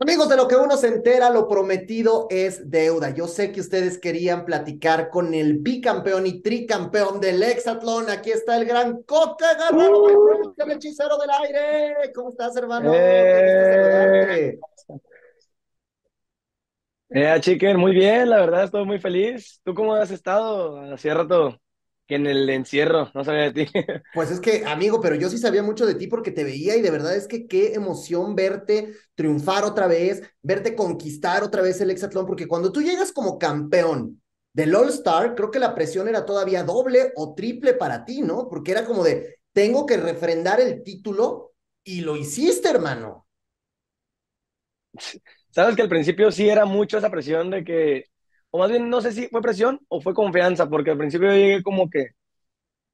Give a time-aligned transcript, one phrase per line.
[0.00, 3.10] Amigos, de lo que uno se entera, lo prometido es deuda.
[3.10, 8.10] Yo sé que ustedes querían platicar con el bicampeón y tricampeón del Hexatlón.
[8.10, 10.54] Aquí está el gran Coca Guerrero, uh.
[10.56, 12.12] el hechicero del aire.
[12.12, 12.92] ¿Cómo estás, hermano?
[12.92, 14.58] Eh,
[17.10, 19.60] eh, chicken, muy bien, la verdad, estoy muy feliz.
[19.62, 20.92] ¿Tú cómo has estado?
[20.92, 21.56] Hacía rato
[22.06, 23.72] que en el encierro, no sabía de ti.
[24.12, 26.82] Pues es que, amigo, pero yo sí sabía mucho de ti porque te veía y
[26.82, 31.90] de verdad es que qué emoción verte triunfar otra vez, verte conquistar otra vez el
[31.90, 36.24] hexatlón, porque cuando tú llegas como campeón del All Star, creo que la presión era
[36.24, 38.48] todavía doble o triple para ti, ¿no?
[38.48, 43.26] Porque era como de, tengo que refrendar el título y lo hiciste, hermano.
[45.50, 48.04] Sabes que al principio sí era mucho esa presión de que
[48.54, 51.34] o más bien no sé si fue presión o fue confianza, porque al principio yo
[51.36, 52.08] llegué como que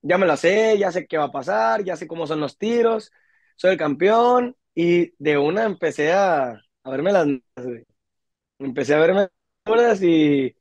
[0.03, 2.59] ya me la sé, ya sé qué va a pasar, ya sé cómo son los
[2.59, 3.13] tiros,
[3.57, 6.53] soy el campeón, y de una empecé a,
[6.85, 7.27] a verme las...
[8.59, 9.29] Empecé a verme
[9.67, 10.55] las y,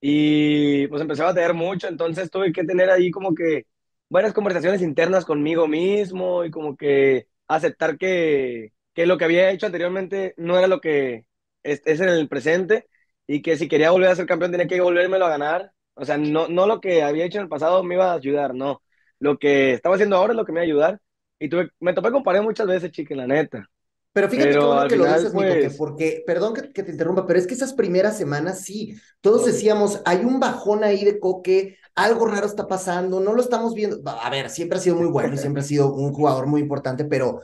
[0.00, 3.66] y pues empecé a batear mucho, entonces tuve que tener ahí como que
[4.08, 9.66] varias conversaciones internas conmigo mismo y como que aceptar que, que lo que había hecho
[9.66, 11.26] anteriormente no era lo que
[11.62, 12.88] es en el presente
[13.26, 15.72] y que si quería volver a ser campeón tenía que volvérmelo a ganar.
[15.94, 18.54] O sea, no, no lo que había hecho en el pasado me iba a ayudar,
[18.54, 18.82] no.
[19.18, 21.00] Lo que estaba haciendo ahora es lo que me iba a ayudar.
[21.38, 23.68] Y tuve, me topé con pared muchas veces, chique, la neta.
[24.12, 25.76] Pero fíjate que bueno que lo dices, pues...
[25.76, 30.00] porque, perdón que, que, te interrumpa, pero es que esas primeras semanas sí, todos decíamos,
[30.04, 34.00] hay un bajón ahí de Coque, algo raro está pasando, no lo estamos viendo.
[34.08, 37.40] A ver, siempre ha sido muy bueno siempre ha sido un jugador muy importante, pero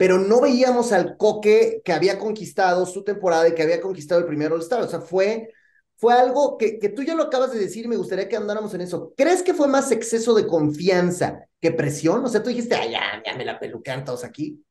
[0.00, 4.26] pero no veíamos al Coque que había conquistado su temporada y que había conquistado el
[4.26, 4.80] primer All-Star.
[4.80, 5.50] O sea, fue,
[5.98, 8.80] fue algo que, que tú ya lo acabas de decir me gustaría que andáramos en
[8.80, 9.12] eso.
[9.14, 12.24] ¿Crees que fue más exceso de confianza que presión?
[12.24, 14.64] O sea, tú dijiste, ay, ya, ya me la peluquean todos aquí.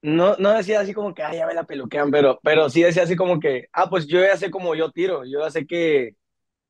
[0.00, 3.02] No, no decía así como que, ay, ya me la peluquean, pero, pero sí decía
[3.02, 6.16] así como que, ah, pues yo ya sé cómo yo tiro, yo ya sé que,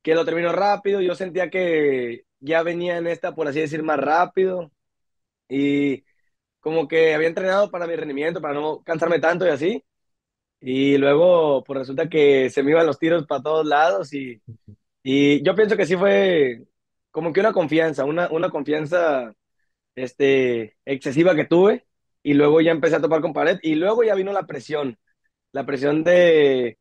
[0.01, 3.99] que lo termino rápido, yo sentía que ya venía en esta, por así decir, más
[3.99, 4.69] rápido.
[5.49, 6.03] Y
[6.59, 9.83] como que había entrenado para mi rendimiento, para no cansarme tanto y así.
[10.61, 14.41] Y luego, pues resulta que se me iban los tiros para todos lados y,
[15.03, 16.65] y yo pienso que sí fue
[17.11, 19.33] como que una confianza, una, una confianza
[19.95, 21.87] este, excesiva que tuve
[22.23, 24.97] y luego ya empecé a topar con pared y luego ya vino la presión,
[25.53, 26.79] la presión de,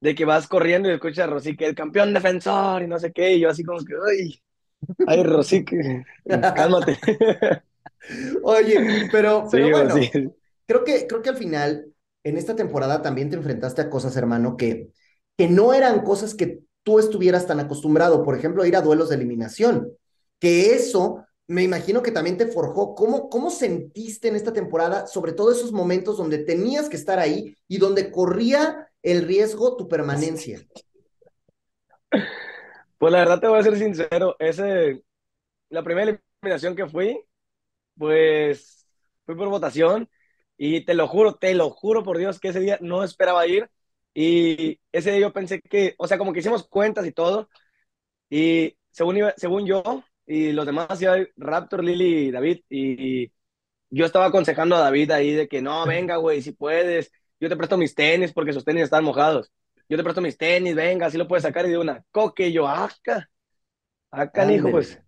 [0.00, 3.12] de que vas corriendo y escuchas a Rosy que el campeón defensor y no sé
[3.12, 4.42] qué, y yo así como que, ay,
[5.06, 5.64] ay Rosy,
[6.54, 6.98] cálmate.
[8.42, 9.94] Oye, pero, bueno,
[10.66, 11.92] creo, que, creo que al final,
[12.24, 14.90] en esta temporada también te enfrentaste a cosas, hermano, que,
[15.36, 19.08] que no eran cosas que tú estuvieras tan acostumbrado, por ejemplo, a ir a duelos
[19.08, 19.92] de eliminación,
[20.38, 22.94] que eso me imagino que también te forjó.
[22.94, 27.56] ¿Cómo, ¿Cómo sentiste en esta temporada, sobre todo esos momentos donde tenías que estar ahí
[27.66, 30.60] y donde corría el riesgo tu permanencia?
[32.98, 35.02] Pues la verdad te voy a ser sincero, ese,
[35.70, 37.20] la primera eliminación que fui,
[38.00, 38.86] pues
[39.26, 40.08] fui por votación
[40.56, 43.70] y te lo juro, te lo juro por Dios que ese día no esperaba ir.
[44.14, 47.48] Y ese día yo pensé que, o sea, como que hicimos cuentas y todo
[48.30, 49.82] y según, según yo
[50.26, 53.32] y los demás, iba Raptor, Lily y David y,
[53.92, 57.56] yo estaba aconsejando a David ahí de que no, venga, güey, si puedes, yo te
[57.56, 59.52] presto mis tenis porque esos tenis están mojados.
[59.88, 62.68] Yo te presto mis tenis, venga, así lo puedes sacar y de una coque, yo,
[62.68, 63.28] acá,
[64.12, 65.00] acá, hijo, pues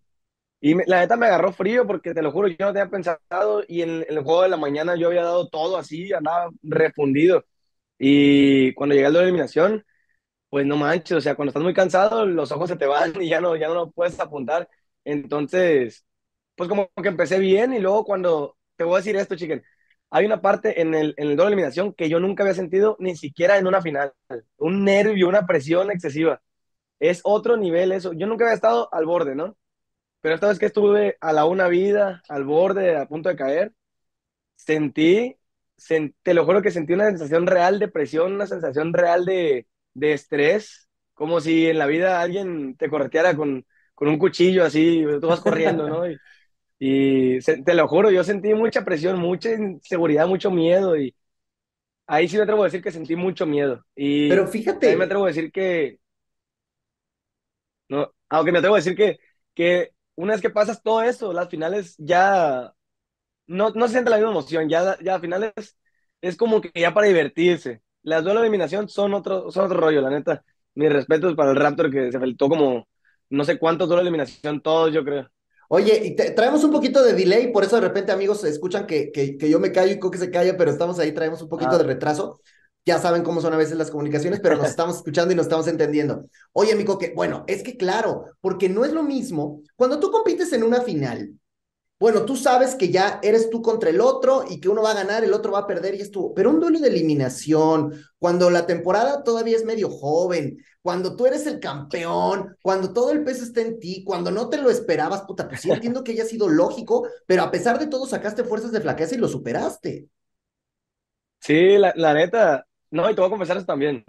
[0.64, 3.82] y la neta me agarró frío porque te lo juro, yo no tenía pensado y
[3.82, 7.44] en, el juego de la mañana yo había dado todo así, andaba refundido.
[7.98, 9.84] Y cuando llegué a la eliminación,
[10.50, 13.28] pues no manches, o sea, cuando estás muy cansado, los ojos se te van y
[13.28, 14.68] ya no, ya no lo puedes apuntar.
[15.04, 16.06] Entonces,
[16.56, 19.64] pues como que empecé bien y luego cuando, te voy a decir esto, chiquen,
[20.10, 23.16] hay una parte en el, en el doble eliminación que yo nunca había sentido ni
[23.16, 24.12] siquiera en una final.
[24.58, 26.42] Un nervio, una presión excesiva.
[27.00, 28.12] Es otro nivel eso.
[28.14, 29.56] Yo nunca había estado al borde, ¿no?
[30.22, 33.74] Pero esta vez que estuve a la una vida, al borde, a punto de caer,
[34.56, 35.36] sentí,
[36.22, 40.12] te lo juro que sentí una sensación real de presión, una sensación real de, de
[40.14, 45.28] estrés, como si en la vida alguien te correteara con, con un cuchillo así, tú
[45.28, 46.08] vas corriendo, ¿no?
[46.10, 46.18] Y,
[46.78, 51.14] y te lo juro, yo sentí mucha presión, mucha inseguridad, mucho miedo y
[52.06, 53.84] ahí sí me atrevo a decir que sentí mucho miedo.
[53.96, 54.90] Y Pero fíjate.
[54.90, 55.98] Ahí me atrevo a decir que...
[57.88, 59.18] No, aunque me atrevo a decir que,
[59.54, 62.72] que una vez que pasas todo eso, las finales ya
[63.46, 65.52] no, no se siente la misma emoción, ya, ya finales
[66.20, 67.82] es como que ya para divertirse.
[68.02, 70.44] Las duelos de eliminación son otro, son otro rollo, la neta.
[70.74, 72.88] Mis respetos para el Raptor que se faltó como
[73.30, 75.30] no sé cuántos duelos de eliminación, todos yo creo.
[75.68, 79.38] Oye, y traemos un poquito de delay, por eso de repente amigos escuchan que, que,
[79.38, 81.78] que yo me callo y que se calla, pero estamos ahí, traemos un poquito ah.
[81.78, 82.40] de retraso.
[82.84, 85.68] Ya saben cómo son a veces las comunicaciones, pero nos estamos escuchando y nos estamos
[85.68, 86.26] entendiendo.
[86.52, 90.52] Oye, amigo, que bueno, es que claro, porque no es lo mismo cuando tú compites
[90.52, 91.34] en una final.
[91.98, 94.94] Bueno, tú sabes que ya eres tú contra el otro y que uno va a
[94.94, 96.32] ganar, el otro va a perder y es tú.
[96.34, 101.46] Pero un duelo de eliminación, cuando la temporada todavía es medio joven, cuando tú eres
[101.46, 105.48] el campeón, cuando todo el peso está en ti, cuando no te lo esperabas, puta,
[105.48, 108.80] pues sí entiendo que haya sido lógico, pero a pesar de todo sacaste fuerzas de
[108.80, 110.08] flaqueza y lo superaste.
[111.40, 114.04] Sí, la, la neta, no, y te voy a confesar eso también.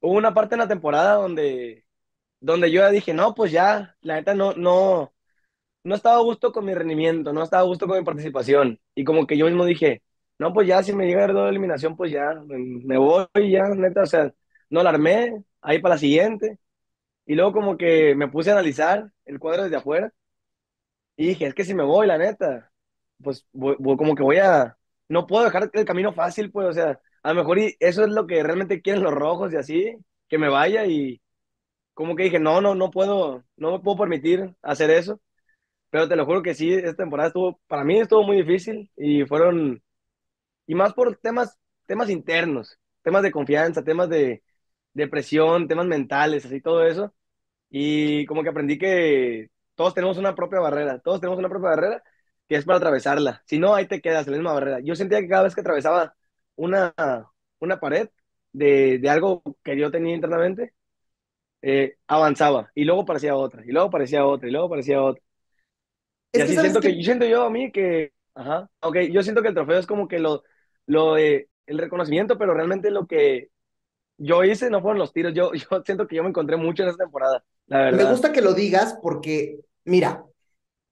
[0.00, 1.86] Hubo una parte en la temporada donde,
[2.40, 5.14] donde yo ya dije, no, pues ya, la neta no, no,
[5.84, 8.80] no estaba a gusto con mi rendimiento, no estaba a gusto con mi participación.
[8.94, 10.02] Y como que yo mismo dije,
[10.38, 14.02] no, pues ya, si me llega a dar eliminación, pues ya, me, voy ya, neta,
[14.02, 14.32] o sea,
[14.70, 16.58] no la armé, ahí para la siguiente.
[17.26, 20.12] Y luego como que me puse a analizar el cuadro desde afuera.
[21.16, 22.70] Y dije, es que si me voy, la neta,
[23.22, 24.76] pues como que voy a,
[25.08, 28.26] no puedo dejar el camino fácil, pues, o sea, a lo mejor eso es lo
[28.26, 29.98] que realmente quieren los rojos y así,
[30.28, 31.20] que me vaya y
[31.94, 35.20] como que dije, no, no, no puedo, no me puedo permitir hacer eso.
[35.90, 39.24] Pero te lo juro que sí, esta temporada estuvo, para mí estuvo muy difícil y
[39.26, 39.82] fueron,
[40.66, 44.42] y más por temas, temas internos, temas de confianza, temas de
[44.94, 47.14] depresión, temas mentales, así todo eso.
[47.70, 52.04] Y como que aprendí que todos tenemos una propia barrera, todos tenemos una propia barrera
[52.48, 53.42] que es para atravesarla.
[53.46, 54.80] Si no, ahí te quedas en la misma barrera.
[54.80, 56.16] Yo sentía que cada vez que atravesaba
[56.58, 56.94] una,
[57.60, 58.08] una pared
[58.52, 60.74] de, de algo que yo tenía internamente,
[61.62, 65.22] eh, avanzaba y luego parecía otra, y luego parecía otra, y luego parecía otra.
[66.32, 66.96] y así siento que...
[66.96, 70.08] yo siento yo a mí que, ajá, ok, yo siento que el trofeo es como
[70.08, 70.42] que lo,
[70.86, 73.50] lo el reconocimiento, pero realmente lo que
[74.18, 76.90] yo hice no fueron los tiros, yo, yo siento que yo me encontré mucho en
[76.90, 77.98] esa temporada, la verdad.
[77.98, 80.24] Me gusta que lo digas porque, mira,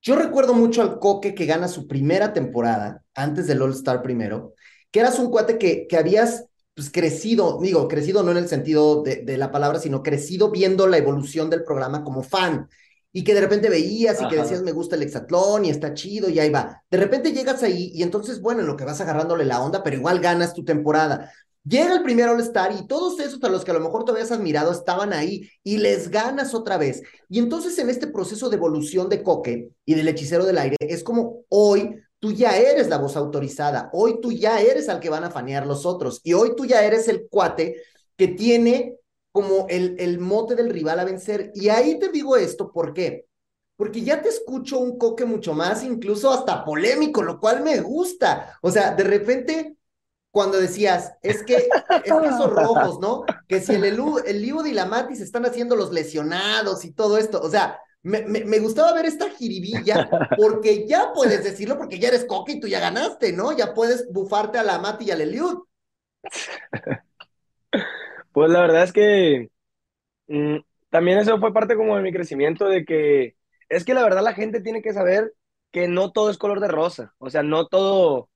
[0.03, 4.55] yo recuerdo mucho al Coque que gana su primera temporada, antes del All Star primero,
[4.91, 9.03] que eras un cuate que, que habías pues, crecido, digo, crecido no en el sentido
[9.03, 12.69] de, de, la palabra, sino crecido viendo la evolución del programa como fan.
[13.13, 16.29] Y que de repente veías y que decías, me gusta el hexatlón y está chido
[16.29, 16.83] y ahí va.
[16.91, 19.97] De repente llegas ahí y entonces, bueno, en lo que vas agarrándole la onda, pero
[19.97, 21.33] igual ganas tu temporada.
[21.67, 24.31] Llega el primer All-Star y todos esos a los que a lo mejor te habías
[24.31, 27.03] admirado estaban ahí y les ganas otra vez.
[27.29, 31.03] Y entonces en este proceso de evolución de Coque y del hechicero del aire, es
[31.03, 35.25] como hoy tú ya eres la voz autorizada, hoy tú ya eres al que van
[35.25, 37.83] a fanear los otros y hoy tú ya eres el cuate
[38.17, 38.97] que tiene
[39.33, 41.53] como el, el mote del rival a vencer.
[41.55, 43.27] Y ahí te digo esto, ¿por qué?
[43.77, 48.59] Porque ya te escucho un coque mucho más, incluso hasta polémico, lo cual me gusta.
[48.63, 49.77] O sea, de repente,
[50.31, 51.69] cuando decías, es que, es
[52.03, 53.25] que esos rojos, ¿no?
[53.47, 57.39] Que si el, el, el y la Matis están haciendo los lesionados y todo esto,
[57.43, 62.53] o sea, me, gustaba ver esta jiribilla porque ya puedes decirlo porque ya eres coque
[62.53, 63.57] y tú ya ganaste, ¿no?
[63.57, 65.65] Ya puedes bufarte a la Mati y al Eliud.
[68.33, 69.51] Pues la verdad es que
[70.27, 70.59] mm,
[70.91, 73.35] también eso fue parte como de mi crecimiento de que
[73.71, 75.33] es que la verdad la gente tiene que saber
[75.73, 78.29] que no todo es color de rosa, o sea, no todo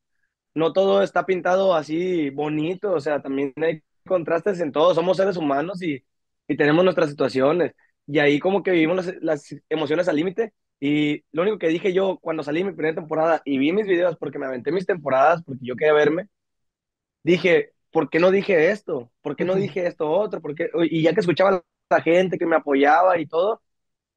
[0.54, 5.36] no todo está pintado así bonito, o sea, también hay contrastes en todo, somos seres
[5.36, 6.02] humanos y,
[6.48, 7.74] y tenemos nuestras situaciones
[8.06, 10.52] y ahí como que vivimos las, emociones al límite.
[10.80, 14.16] Y lo único que dije yo cuando salí mi primera temporada y vi mis videos,
[14.16, 16.28] porque me aventé mis temporadas, porque yo quería verme,
[17.22, 19.10] dije, ¿por qué no dije esto?
[19.22, 20.40] ¿Por qué no dije esto otro?
[20.40, 20.54] ¿Por
[20.90, 23.62] Y ya que escuchaba a la gente que me apoyaba y todo,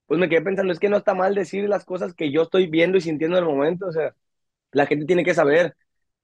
[0.08, 2.68] pues me quedé pensando, es que no está mal decir las cosas que yo estoy
[2.68, 4.16] viendo y sintiendo en el momento, o sea,
[4.72, 5.76] la gente tiene que saber.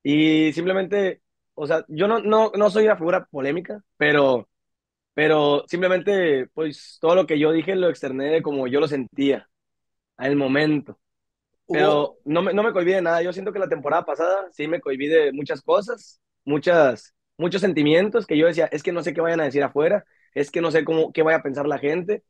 [0.04, 1.22] Y simplemente,
[1.56, 4.50] o sea, yo no, no, no soy una figura polémica, pero
[5.20, 9.50] pero simplemente, pues todo lo que yo dije lo externé como yo lo sentía
[10.16, 10.98] al momento.
[11.68, 13.22] Pero no me, no me cohibí de nada.
[13.22, 18.26] Yo siento que la temporada pasada sí me cohibí de muchas cosas, muchas, muchos sentimientos
[18.26, 20.72] que yo decía, es que no sé qué vayan a decir afuera, es que no
[20.72, 22.24] sé cómo, qué vaya a pensar la gente.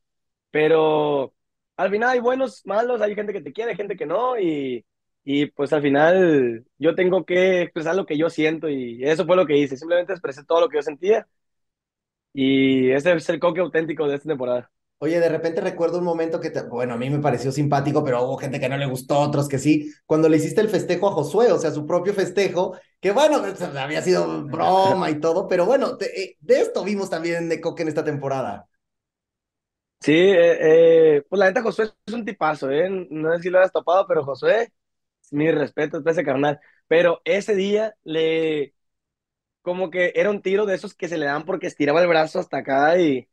[0.50, 1.36] Pero
[1.78, 4.40] al final hay buenos, malos, hay gente que te quiere, gente que no.
[4.40, 4.84] Y,
[5.24, 9.36] y pues al final yo tengo que expresar lo que yo siento y eso fue
[9.36, 9.78] lo que hice.
[9.78, 11.28] Simplemente expresé todo lo que yo sentía
[12.34, 14.72] y ese es el coque auténtico de esta temporada.
[15.02, 18.38] Oye, de repente recuerdo un momento que, bueno, a mí me pareció simpático, pero hubo
[18.38, 21.54] gente que no le gustó, otros que sí, cuando le hiciste el festejo a Josué,
[21.54, 25.98] o sea, su propio festejo, que bueno, pues, había sido broma y todo, pero bueno,
[26.02, 28.68] eh, de, esto vimos también de Coque en esta temporada.
[30.02, 32.90] Sí, eh, eh, pues la neta Josué es un tipazo, ¿eh?
[33.10, 34.72] No sé si lo has topado, pero Josué,
[35.32, 36.60] mi respeto, ese carnal.
[36.88, 38.74] Pero ese día le,
[39.62, 42.40] como que era un tiro de esos que se le dan porque estiraba el brazo
[42.40, 43.30] hasta acá y,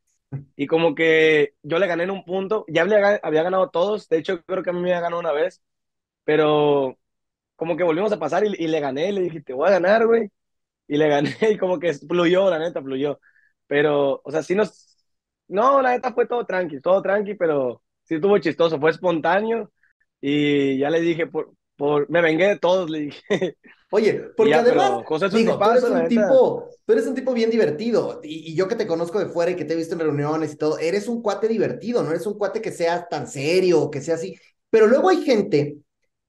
[0.57, 4.19] y como que yo le gané en un punto, ya había, había ganado todos, de
[4.19, 5.63] hecho creo que a mí me había ganado una vez,
[6.25, 6.99] pero
[7.57, 10.31] como que volvimos a pasar y, le gané, le dije, te voy a ganar, güey.
[10.89, 13.21] y le gané y como que fluyó, la neta, fluyó.
[13.67, 14.97] Pero, o sea, sí nos...
[15.49, 19.73] No, la neta fue todo tranqui, todo tranqui, pero sí estuvo chistoso, fue espontáneo
[20.21, 23.23] y ya le dije, por, por, me vengué de todos, le dije.
[23.91, 28.51] Oye, porque además, digo, tú eres un tipo, tú eres un tipo bien divertido, y,
[28.51, 30.57] y, yo que te conozco de fuera y que te he visto en reuniones y
[30.57, 34.01] todo, eres un cuate divertido, no eres un cuate que sea tan serio o que
[34.01, 34.37] sea así,
[34.71, 35.79] pero luego hay gente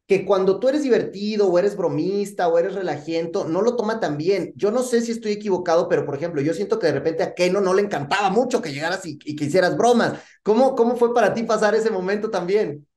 [0.08, 4.18] que cuando tú eres divertido o eres bromista o eres relajiento, no lo toma tan
[4.18, 4.54] bien.
[4.56, 7.34] Yo no sé si estoy equivocado, pero por ejemplo, yo siento que de repente a
[7.34, 10.20] Keno no le encantaba mucho que llegaras y, y que hicieras bromas.
[10.44, 12.88] ¿Cómo, ¿Cómo fue para ti pasar ese momento también?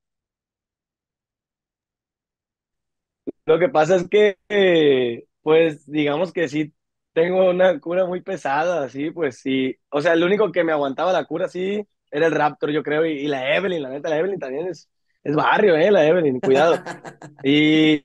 [3.50, 6.72] Lo que pasa es que, pues, digamos que sí,
[7.12, 9.76] tengo una cura muy pesada, así, pues sí.
[9.88, 13.04] O sea, el único que me aguantaba la cura, sí, era el Raptor, yo creo,
[13.04, 14.88] y, la Evelyn, la neta, la Evelyn también es,
[15.24, 15.90] es barrio, ¿eh?
[15.90, 16.76] La Evelyn, cuidado.
[17.42, 18.04] Y,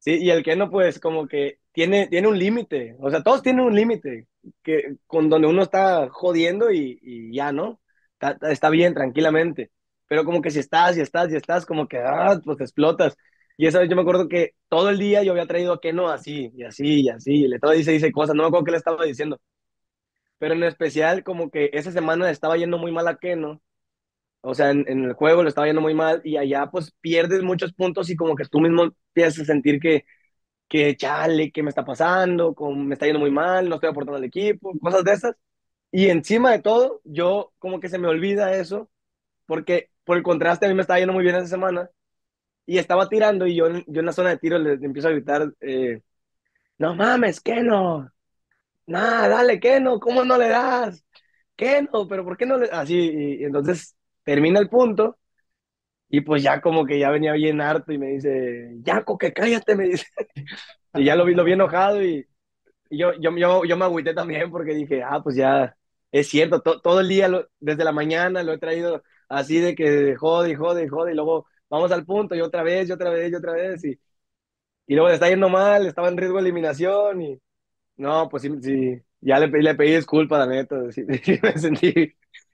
[0.00, 3.42] sí, y el que no, pues, como que tiene, tiene un límite, o sea, todos
[3.42, 4.26] tienen un límite,
[4.64, 7.80] que con donde uno está jodiendo y, y ya, ¿no?
[8.20, 9.70] Está, está, bien, tranquilamente.
[10.08, 13.16] Pero como que si estás y estás y estás, como que, ah, pues explotas.
[13.56, 16.08] Y esa vez yo me acuerdo que todo el día yo había traído a Keno
[16.08, 18.70] así, y así, y así, y le estaba dice, dice cosas, no me acuerdo qué
[18.72, 19.38] le estaba diciendo.
[20.38, 23.62] Pero en especial, como que esa semana le estaba yendo muy mal a Keno,
[24.42, 27.72] o sea, en, el juego le estaba yendo muy mal, y allá pues pierdes muchos
[27.74, 30.04] puntos y como que tú mismo empiezas a sentir que,
[30.68, 32.54] que chale, ¿qué me está pasando?
[32.54, 35.36] Como me está yendo muy mal, no estoy aportando al equipo, cosas de esas.
[35.92, 38.90] Y encima de todo, yo como que se me olvida eso,
[39.46, 41.90] porque por el contraste a mí me estaba yendo muy bien esa semana,
[42.66, 45.52] y estaba tirando y yo, yo en la zona de tiro le, empiezo a gritar,
[45.60, 46.02] eh,
[46.78, 48.10] no mames, que no,
[48.86, 51.04] nada, dale, que no, ¿cómo no le das?
[51.56, 52.06] ¿Qué no?
[52.08, 52.68] ¿Pero por qué no le...?
[52.70, 55.16] Así, y, entonces termina el punto
[56.08, 59.76] y pues ya como que ya venía bien harto y me dice, Yaco, que cállate,
[59.76, 60.06] me dice.
[60.94, 62.26] y ya lo vi, lo vi enojado y,
[62.90, 65.76] yo, yo, yo, yo, me agüité también porque dije, ah, pues ya,
[66.12, 67.28] es cierto, todo el día,
[67.60, 71.92] desde la mañana lo he traído así de que jode, jode, jode y luego vamos
[71.92, 73.98] al punto, y otra vez, y otra vez, y otra vez, y,
[74.86, 77.40] y luego le está yendo mal, estaba en riesgo de eliminación, y
[77.96, 81.04] no, pues sí, sí ya le, le pedí disculpas, la neta, sí,
[81.42, 81.92] me sentí...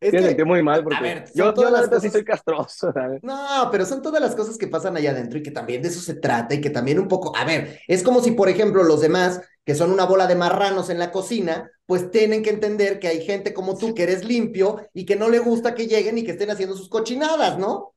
[0.00, 2.92] me sentí muy mal porque ver, yo, yo la neta sí soy castroso.
[2.92, 3.22] ¿sabes?
[3.22, 6.00] No, pero son todas las cosas que pasan allá adentro y que también de eso
[6.00, 9.00] se trata y que también un poco, a ver, es como si, por ejemplo, los
[9.00, 13.08] demás, que son una bola de marranos en la cocina, pues tienen que entender que
[13.08, 16.24] hay gente como tú que eres limpio y que no le gusta que lleguen y
[16.24, 17.94] que estén haciendo sus cochinadas, ¿no?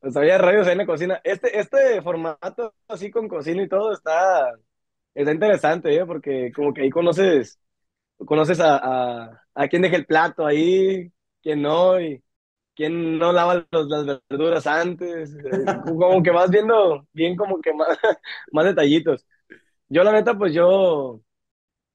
[0.00, 1.20] Pues había radios ahí cocina.
[1.24, 4.52] Este, este formato así con cocina y todo está,
[5.14, 6.06] está interesante, ¿eh?
[6.06, 7.58] Porque como que ahí conoces,
[8.18, 11.12] conoces a, a, quién deja el plato ahí,
[11.42, 12.22] quién no, y
[12.74, 15.34] quién no lava las verduras antes.
[15.34, 17.98] Eh, como que vas viendo bien como que más,
[18.52, 19.26] más detallitos.
[19.88, 21.20] Yo la neta, pues yo,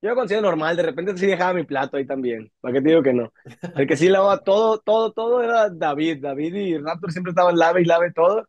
[0.02, 2.52] yo lo considero normal, de repente sí dejaba mi plato ahí también.
[2.60, 3.32] ¿Para qué te digo que no?
[3.76, 6.22] El que sí lavaba todo, todo, todo era David.
[6.22, 8.48] David y Raptor siempre estaban lave y lave todo.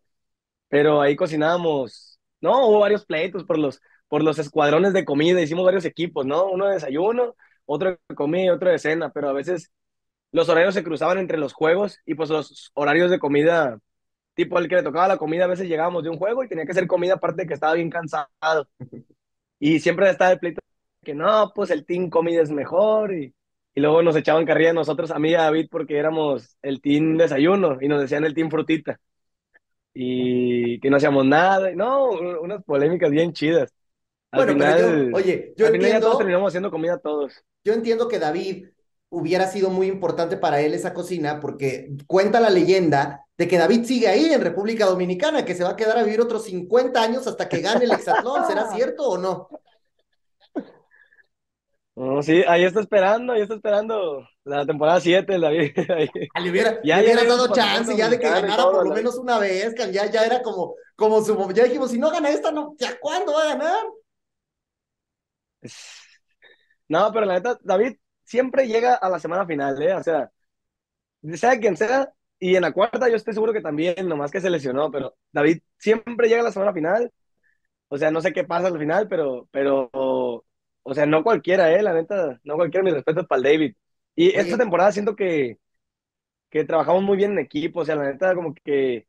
[0.69, 2.19] Pero ahí cocinábamos.
[2.41, 5.43] No, hubo varios pleitos por los, por los escuadrones de comida.
[5.43, 6.47] Hicimos varios equipos, ¿no?
[6.51, 9.11] Uno de desayuno, otro de comida y otro de cena.
[9.13, 9.71] Pero a veces
[10.33, 13.79] los horarios se cruzaban entre los juegos y pues los horarios de comida,
[14.35, 16.67] tipo el que le tocaba la comida, a veces llegábamos de un juego y tenía
[16.67, 18.29] que ser comida aparte de que estaba bien cansado.
[19.61, 20.61] Y siempre estaba el pleito
[21.03, 23.35] que no, pues el team comida es mejor y,
[23.75, 27.17] y luego nos echaban carrilla nosotros, a mí y a David, porque éramos el team
[27.17, 29.01] desayuno y nos decían el team frutita
[29.95, 33.73] y que no hacíamos nada, no, unas polémicas bien chidas.
[34.31, 37.45] Al bueno, final, pero yo, oye, yo entiendo, ya todos terminamos haciendo comida todos.
[37.65, 38.69] Yo entiendo que David
[39.11, 43.85] hubiera sido muy importante para él esa cocina porque cuenta la leyenda de que David
[43.85, 47.27] sigue ahí en República Dominicana, que se va a quedar a vivir otros 50 años
[47.27, 49.49] hasta que gane el hexatlón, ¿será cierto o no?
[51.95, 55.73] No, sí, ahí está esperando, ahí está esperando la temporada 7, David.
[56.35, 59.17] Ah, le hubiera, ya, le hubiera dado chance ya de que ganara por lo menos
[59.19, 62.75] una vez, ya, ya era como, como su, ya dijimos, si no gana esta, no,
[62.79, 63.85] ¿ya cuándo va a ganar?
[66.89, 69.95] No, pero la neta, David siempre llega a la semana final, ¿eh?
[69.95, 70.31] O sea,
[71.35, 74.51] sea quien sea, y en la cuarta yo estoy seguro que también, nomás que se
[74.51, 77.13] lesionó, pero David siempre llega a la semana final.
[77.89, 80.45] O sea, no sé qué pasa al final, pero, pero
[80.83, 83.75] o sea, no cualquiera, eh, la neta, no cualquiera, mis respetos para el David.
[84.15, 85.59] Y esta temporada siento que,
[86.51, 89.07] que trabajamos muy bien en equipo, o sea, la neta, como que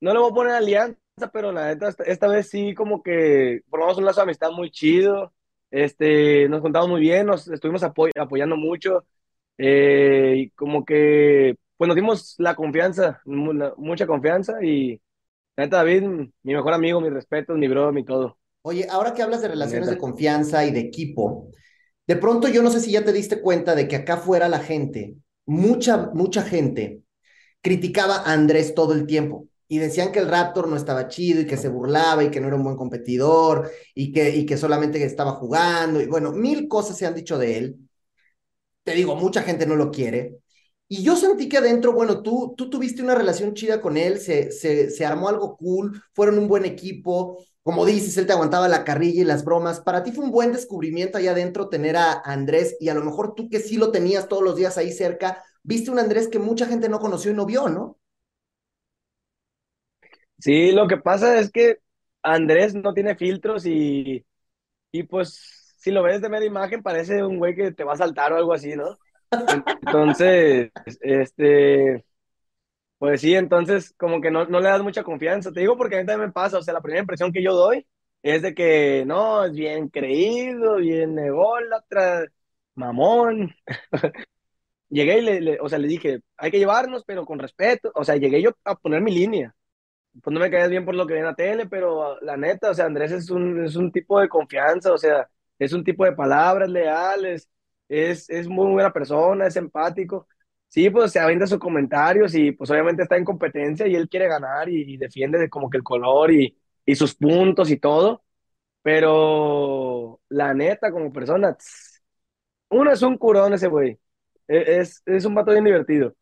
[0.00, 0.98] no le voy a poner alianza,
[1.32, 5.34] pero la neta, esta, vez sí, como que formamos un lazo de amistad muy chido,
[5.70, 9.06] este, nos contamos muy bien, nos estuvimos apoyando mucho,
[9.58, 15.00] eh, y como que, pues nos dimos la confianza, mucha confianza, y
[15.56, 16.02] la neta, David,
[16.42, 18.37] mi mejor amigo, mis respetos, mi bro, mi todo.
[18.68, 21.48] Oye, ahora que hablas de relaciones de confianza y de equipo,
[22.06, 24.58] de pronto yo no sé si ya te diste cuenta de que acá fuera la
[24.58, 27.00] gente, mucha, mucha gente
[27.62, 31.46] criticaba a Andrés todo el tiempo y decían que el Raptor no estaba chido y
[31.46, 35.02] que se burlaba y que no era un buen competidor y que, y que solamente
[35.02, 37.76] estaba jugando y bueno, mil cosas se han dicho de él.
[38.84, 40.38] Te digo, mucha gente no lo quiere.
[40.88, 44.50] Y yo sentí que adentro, bueno, tú, tú tuviste una relación chida con él, se,
[44.50, 48.82] se, se armó algo cool, fueron un buen equipo, como dices, él te aguantaba la
[48.82, 49.80] carrilla y las bromas.
[49.80, 53.34] Para ti fue un buen descubrimiento allá adentro tener a Andrés y a lo mejor
[53.34, 56.64] tú que sí lo tenías todos los días ahí cerca, viste un Andrés que mucha
[56.64, 57.98] gente no conoció y no vio, ¿no?
[60.38, 61.76] Sí, lo que pasa es que
[62.22, 64.24] Andrés no tiene filtros y,
[64.90, 67.96] y pues si lo ves de media imagen parece un güey que te va a
[67.98, 68.96] saltar o algo así, ¿no?
[69.82, 70.70] Entonces,
[71.02, 72.06] este,
[72.98, 75.52] pues sí, entonces como que no, no le das mucha confianza.
[75.52, 77.54] Te digo porque a mí también me pasa, o sea, la primera impresión que yo
[77.54, 77.86] doy
[78.22, 82.26] es de que no, es bien creído, bien ególatra,
[82.74, 83.54] mamón.
[84.90, 87.92] Llegué y le, o sea, le dije, hay que llevarnos, pero con respeto.
[87.94, 89.54] O sea, llegué yo a poner mi línea.
[90.22, 92.74] Pues no me caes bien por lo que ven a tele, pero la neta, o
[92.74, 95.28] sea, Andrés es un, es un tipo de confianza, o sea,
[95.58, 97.48] es un tipo de palabras leales,
[97.88, 100.26] es, es muy buena persona, es empático.
[100.68, 104.28] Sí, pues se avienta sus comentarios y pues obviamente está en competencia y él quiere
[104.28, 106.56] ganar y, defiende como que el color y,
[106.94, 108.22] sus puntos y todo,
[108.82, 111.56] pero la neta como persona,
[112.70, 113.98] uno es un curón ese güey,
[114.48, 116.14] e, es, es un vato bien divertido.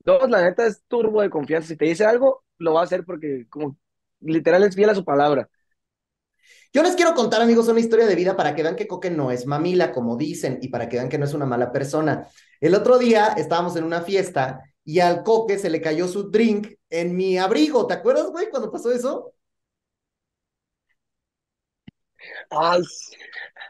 [0.00, 3.04] Dos, la neta es turbo de confianza, si te dice algo, lo va a hacer
[3.04, 3.76] porque como
[4.20, 5.48] literal es fiel a su palabra.
[6.72, 9.30] Yo les quiero contar, amigos, una historia de vida para que vean que Coque no
[9.30, 12.26] es mamila, como dicen, y para que vean que no es una mala persona.
[12.60, 16.68] El otro día estábamos en una fiesta y al Coque se le cayó su drink
[16.90, 17.86] en mi abrigo.
[17.86, 19.32] ¿Te acuerdas, güey, cuando pasó eso?
[22.58, 22.82] Ay,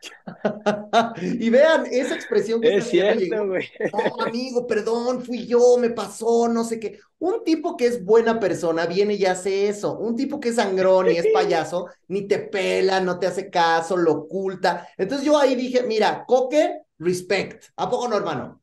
[1.23, 3.69] y vean esa expresión que es cierto, güey.
[3.93, 6.99] No, amigo, perdón, fui yo, me pasó, no sé qué.
[7.19, 9.97] Un tipo que es buena persona viene y hace eso.
[9.99, 13.97] Un tipo que es sangrón y es payaso, ni te pela, no te hace caso,
[13.97, 14.89] lo oculta.
[14.97, 17.67] Entonces yo ahí dije, mira, coque, respect.
[17.77, 18.63] ¿A poco no, hermano?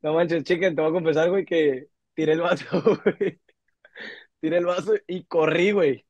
[0.00, 2.64] No manches, chicken, te voy a confesar, güey, que tiré el vaso,
[3.04, 3.40] güey.
[4.40, 6.06] Tiré el vaso y corrí, güey.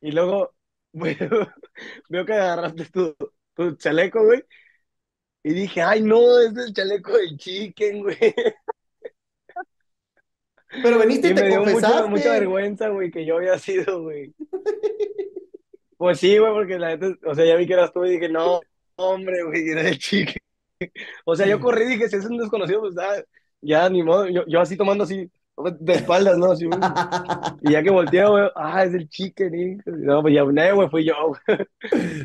[0.00, 0.54] Y luego
[2.08, 3.16] veo, que agarraste tu,
[3.54, 4.44] tu chaleco, güey.
[5.42, 8.18] Y dije, ay, no, es el chaleco del chicken, güey.
[10.82, 14.34] Pero veniste y, te me dio mucha, mucha, vergüenza, güey, que yo había sido, güey.
[15.96, 18.28] Pues sí, güey, porque la gente, o sea, ya vi que eras tú y dije,
[18.28, 18.60] no,
[18.96, 20.36] hombre, güey, era el chicken.
[21.24, 23.24] O sea, yo corrí y dije, si es un desconocido, pues ya,
[23.60, 25.28] ya ni modo, yo, yo así tomando así,
[25.80, 26.52] de espaldas, ¿no?
[26.52, 26.64] Así,
[27.62, 31.14] y ya que volteé, güey, ah, es el chicken, No, pues ya, güey, fui yo,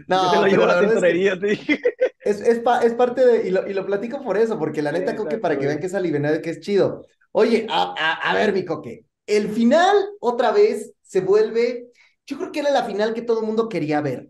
[0.07, 1.79] No, te lo llevo la tintorería, te dije.
[2.21, 5.15] Es, es, es, parte de, y lo, y lo platico por eso, porque la neta,
[5.15, 7.05] Coque, para que vean que es alivianado, que es chido.
[7.31, 11.91] Oye, a, a, a, ver, mi Coque, el final otra vez se vuelve,
[12.25, 14.29] yo creo que era la final que todo el mundo quería ver.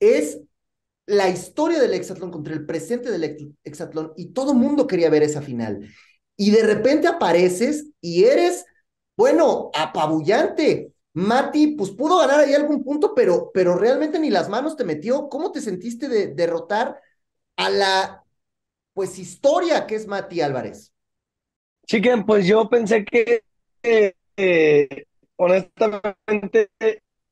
[0.00, 0.40] Es
[1.06, 5.22] la historia del Exatlón contra el presente del Exatlón y todo el mundo quería ver
[5.22, 5.86] esa final
[6.36, 8.66] y de repente apareces y eres,
[9.16, 10.92] bueno, apabullante.
[11.14, 15.28] Mati, pues pudo ganar ahí algún punto, pero, pero realmente ni las manos te metió.
[15.28, 17.00] ¿Cómo te sentiste de derrotar
[17.56, 18.24] a la,
[18.94, 20.92] pues, historia que es Mati Álvarez?
[21.86, 23.42] Chiquen, pues yo pensé que,
[23.82, 24.14] eh,
[25.36, 26.70] honestamente,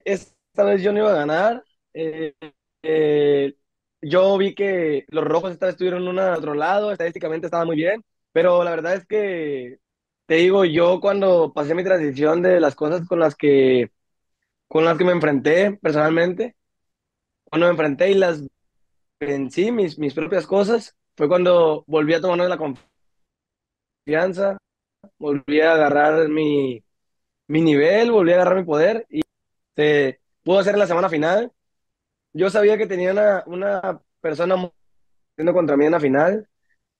[0.04, 1.64] esta vez yo no iba a ganar.
[1.94, 2.34] Eh,
[2.82, 3.54] eh,
[4.00, 8.04] yo vi que los rojos esta vez estuvieron un otro lado, estadísticamente estaba muy bien.
[8.32, 9.78] Pero la verdad es que,
[10.26, 13.90] te digo, yo cuando pasé mi transición de las cosas con las que,
[14.68, 16.56] con las que me enfrenté personalmente,
[17.44, 18.42] cuando me enfrenté y las
[19.20, 22.58] vencí, mis, mis propias cosas, fue cuando volví a tomar la
[24.04, 24.58] confianza,
[25.18, 26.82] volví a agarrar mi,
[27.48, 29.22] mi nivel, volví a agarrar mi poder y
[29.76, 31.52] se pudo hacer la semana final.
[32.32, 34.56] Yo sabía que tenía una, una persona
[35.52, 36.48] contra mí en la final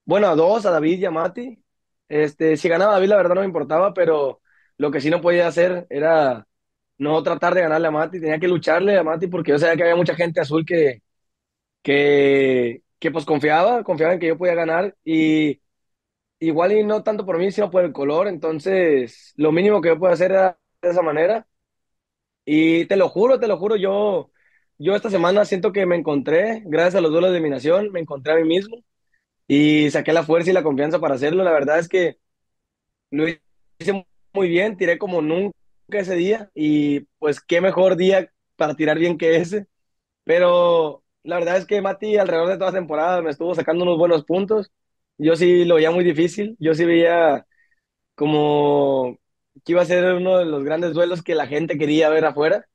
[0.04, 1.62] bueno, a dos, a David y a Mati.
[2.08, 4.40] Este, si ganaba David, la verdad no me importaba, pero
[4.76, 6.46] lo que sí no podía hacer era
[6.98, 9.82] no tratar de ganarle a Mati, tenía que lucharle a Mati porque yo sabía que
[9.82, 11.02] había mucha gente azul que,
[11.82, 14.96] que, que pues confiaba, confiaba en que yo podía ganar.
[15.04, 15.60] Y
[16.40, 19.98] igual y no tanto por mí, sino por el color, entonces lo mínimo que yo
[20.00, 21.46] puedo hacer era de esa manera.
[22.44, 24.30] Y te lo juro, te lo juro, yo,
[24.78, 28.32] yo esta semana siento que me encontré, gracias a los duelos de eliminación, me encontré
[28.32, 28.78] a mí mismo
[29.46, 31.44] y saqué la fuerza y la confianza para hacerlo.
[31.44, 32.18] La verdad es que
[33.10, 35.54] lo hice muy bien, tiré como nunca
[35.92, 39.66] ese día y pues qué mejor día para tirar bien que ese.
[40.24, 44.24] Pero la verdad es que Mati alrededor de toda temporada me estuvo sacando unos buenos
[44.24, 44.72] puntos.
[45.18, 46.56] Yo sí lo veía muy difícil.
[46.60, 47.46] Yo sí veía
[48.14, 49.18] como
[49.64, 52.66] que iba a ser uno de los grandes duelos que la gente quería ver afuera.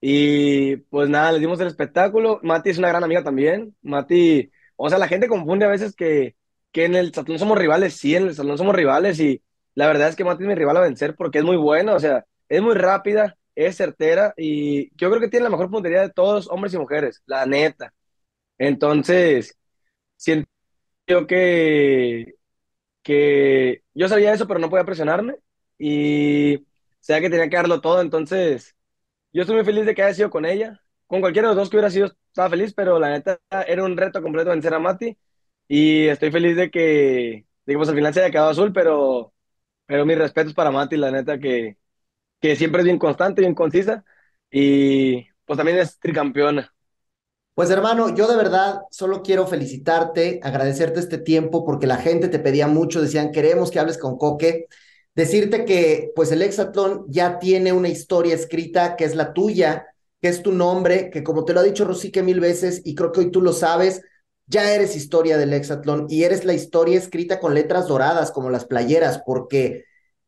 [0.00, 2.40] Y pues nada, les dimos el espectáculo.
[2.42, 3.76] Mati es una gran amiga también.
[3.82, 4.50] Mati,
[4.86, 6.36] o sea, la gente confunde a veces que,
[6.72, 7.94] que en el salón somos rivales.
[7.94, 9.42] Sí, en el salón somos rivales y
[9.74, 12.00] la verdad es que Mati es mi rival a vencer porque es muy buena, o
[12.00, 16.10] sea, es muy rápida, es certera y yo creo que tiene la mejor puntería de
[16.10, 17.92] todos, hombres y mujeres, la neta.
[18.58, 19.56] Entonces,
[20.16, 20.48] siento
[21.28, 22.34] que,
[23.02, 25.36] que yo sabía eso, pero no podía presionarme
[25.78, 26.66] y
[27.00, 28.76] sabía que tenía que darlo todo, entonces
[29.32, 30.80] yo estoy muy feliz de que haya sido con ella.
[31.08, 33.96] Con cualquiera de los dos que hubiera sido, estaba feliz, pero la neta era un
[33.96, 35.16] reto completo vencer a Mati.
[35.68, 39.32] Y estoy feliz de que, de que pues al final se haya quedado azul, pero,
[39.86, 41.78] pero mis respetos para Mati, la neta que,
[42.40, 44.04] que siempre es bien constante, bien concisa.
[44.50, 46.74] Y pues también es tricampeona.
[47.54, 52.38] Pues hermano, yo de verdad solo quiero felicitarte, agradecerte este tiempo porque la gente te
[52.38, 54.66] pedía mucho, decían, queremos que hables con Coque,
[55.14, 59.86] decirte que pues el Hexatlón ya tiene una historia escrita que es la tuya,
[60.20, 63.12] que es tu nombre, que como te lo ha dicho Rosique mil veces y creo
[63.12, 64.02] que hoy tú lo sabes,
[64.46, 68.64] ya eres historia del Hexatlón y eres la historia escrita con letras doradas como las
[68.64, 69.84] playeras, porque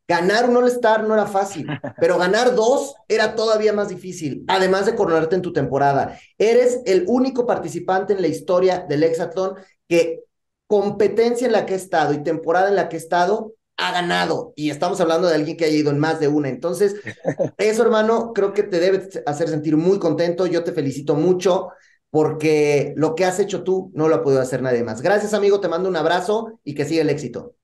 [0.07, 1.65] Ganar un All-Star no era fácil,
[1.99, 6.19] pero ganar dos era todavía más difícil, además de coronarte en tu temporada.
[6.37, 9.55] Eres el único participante en la historia del Hexatlón
[9.87, 10.23] que
[10.67, 14.53] competencia en la que ha estado y temporada en la que ha estado ha ganado.
[14.55, 16.49] Y estamos hablando de alguien que haya ido en más de una.
[16.49, 16.95] Entonces,
[17.57, 20.47] eso, hermano, creo que te debe hacer sentir muy contento.
[20.47, 21.69] Yo te felicito mucho
[22.09, 25.01] porque lo que has hecho tú no lo ha podido hacer nadie más.
[25.01, 25.59] Gracias, amigo.
[25.59, 27.55] Te mando un abrazo y que siga el éxito.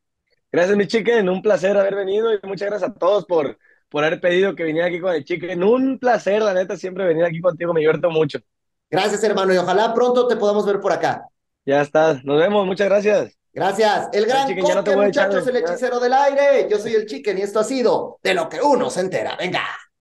[0.52, 1.30] Gracias, mi chicken.
[1.30, 3.58] Un placer haber venido y muchas gracias a todos por,
[3.90, 5.64] por haber pedido que viniera aquí con el chicken.
[5.64, 7.74] Un placer, la neta, siempre venir aquí contigo.
[7.74, 8.40] Me divierto mucho.
[8.90, 9.54] Gracias, hermano.
[9.54, 11.26] Y ojalá pronto te podamos ver por acá.
[11.66, 12.22] Ya está.
[12.24, 12.66] Nos vemos.
[12.66, 13.39] Muchas gracias.
[13.52, 14.10] Gracias.
[14.14, 16.68] El gran chicken, muchachos, el hechicero del aire.
[16.70, 19.36] Yo soy el chicken y esto ha sido de lo que uno se entera.
[19.36, 19.66] Venga.